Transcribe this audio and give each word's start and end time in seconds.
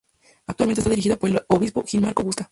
Actualmente 0.47 0.79
está 0.81 0.89
dirigida 0.89 1.15
por 1.15 1.29
el 1.29 1.39
obispo 1.47 1.83
Gianmarco 1.85 2.23
Busca. 2.23 2.39